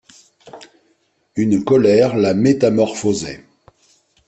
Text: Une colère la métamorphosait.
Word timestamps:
Une 1.35 1.63
colère 1.63 2.15
la 2.17 2.33
métamorphosait. 2.33 3.45